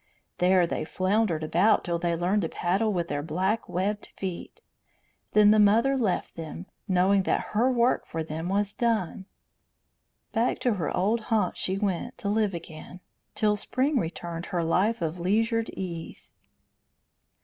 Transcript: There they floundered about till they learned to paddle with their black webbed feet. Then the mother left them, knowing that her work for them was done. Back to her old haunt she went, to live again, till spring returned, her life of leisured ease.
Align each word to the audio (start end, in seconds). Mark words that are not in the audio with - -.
There 0.39 0.65
they 0.65 0.83
floundered 0.83 1.43
about 1.43 1.83
till 1.83 1.99
they 1.99 2.15
learned 2.15 2.41
to 2.41 2.49
paddle 2.49 2.91
with 2.91 3.07
their 3.07 3.21
black 3.21 3.69
webbed 3.69 4.07
feet. 4.17 4.59
Then 5.33 5.51
the 5.51 5.59
mother 5.59 5.95
left 5.95 6.33
them, 6.35 6.65
knowing 6.87 7.21
that 7.21 7.49
her 7.53 7.69
work 7.71 8.07
for 8.07 8.23
them 8.23 8.49
was 8.49 8.73
done. 8.73 9.27
Back 10.31 10.57
to 10.61 10.73
her 10.73 10.89
old 10.97 11.19
haunt 11.29 11.55
she 11.55 11.77
went, 11.77 12.17
to 12.17 12.29
live 12.29 12.55
again, 12.55 13.01
till 13.35 13.55
spring 13.55 13.99
returned, 13.99 14.47
her 14.47 14.63
life 14.63 15.03
of 15.03 15.19
leisured 15.19 15.69
ease. 15.69 16.33